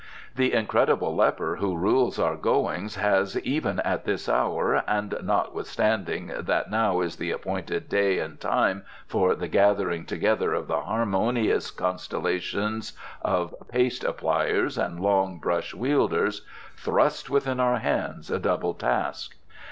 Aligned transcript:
The 0.35 0.51
incredible 0.53 1.15
leper 1.15 1.57
who 1.57 1.77
rules 1.77 2.17
our 2.17 2.35
goings 2.35 2.95
has, 2.95 3.37
even 3.41 3.79
at 3.81 4.03
this 4.03 4.27
hour 4.27 4.83
and 4.87 5.15
notwithstanding 5.21 6.31
that 6.39 6.71
now 6.71 7.01
is 7.01 7.17
the 7.17 7.29
appointed 7.29 7.87
day 7.87 8.17
and 8.17 8.39
time 8.39 8.83
for 9.05 9.35
the 9.35 9.47
gathering 9.47 10.05
together 10.05 10.55
of 10.55 10.67
the 10.67 10.81
Harmonious 10.81 11.69
Constellation 11.69 12.81
of 13.21 13.53
Paste 13.67 14.03
Appliers 14.03 14.75
and 14.75 14.99
Long 14.99 15.37
Brush 15.37 15.71
Wielders, 15.75 16.41
thrust 16.75 17.29
within 17.29 17.59
our 17.59 17.77
hands 17.77 18.31
a 18.31 18.39
double 18.39 18.73
task." 18.73 19.35